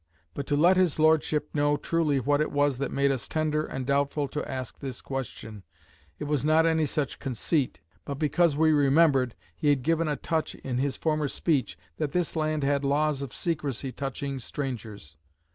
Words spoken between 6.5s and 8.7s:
any such conceit, but because